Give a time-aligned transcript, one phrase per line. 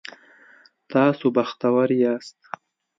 [0.91, 2.39] تاسو بختور یاست